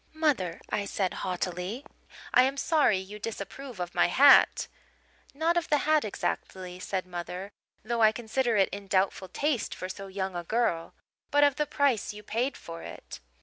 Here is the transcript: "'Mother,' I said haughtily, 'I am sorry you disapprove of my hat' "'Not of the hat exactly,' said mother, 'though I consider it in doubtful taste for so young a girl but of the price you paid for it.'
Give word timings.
"'Mother,' 0.15 0.59
I 0.71 0.85
said 0.85 1.13
haughtily, 1.21 1.85
'I 2.33 2.41
am 2.41 2.57
sorry 2.57 2.97
you 2.97 3.19
disapprove 3.19 3.79
of 3.79 3.93
my 3.93 4.07
hat' 4.07 4.67
"'Not 5.35 5.57
of 5.57 5.69
the 5.69 5.77
hat 5.85 6.03
exactly,' 6.03 6.79
said 6.79 7.05
mother, 7.05 7.51
'though 7.83 8.01
I 8.01 8.11
consider 8.11 8.57
it 8.57 8.69
in 8.69 8.87
doubtful 8.87 9.27
taste 9.27 9.75
for 9.75 9.87
so 9.89 10.07
young 10.07 10.35
a 10.35 10.43
girl 10.43 10.95
but 11.29 11.43
of 11.43 11.57
the 11.57 11.67
price 11.67 12.15
you 12.15 12.23
paid 12.23 12.57
for 12.57 12.81
it.' 12.81 13.19